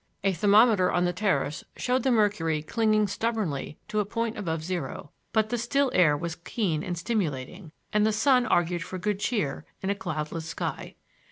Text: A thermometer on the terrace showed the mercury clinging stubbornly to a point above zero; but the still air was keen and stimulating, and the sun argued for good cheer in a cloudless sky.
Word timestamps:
A 0.23 0.33
thermometer 0.33 0.91
on 0.91 1.05
the 1.05 1.13
terrace 1.13 1.63
showed 1.77 2.01
the 2.01 2.09
mercury 2.09 2.63
clinging 2.63 3.05
stubbornly 3.07 3.77
to 3.87 3.99
a 3.99 4.03
point 4.03 4.35
above 4.35 4.63
zero; 4.63 5.11
but 5.31 5.49
the 5.49 5.59
still 5.59 5.91
air 5.93 6.17
was 6.17 6.37
keen 6.37 6.81
and 6.81 6.97
stimulating, 6.97 7.71
and 7.93 8.03
the 8.03 8.11
sun 8.11 8.47
argued 8.47 8.81
for 8.81 8.97
good 8.97 9.19
cheer 9.19 9.63
in 9.79 9.91
a 9.91 9.93
cloudless 9.95 10.47
sky. 10.47 10.95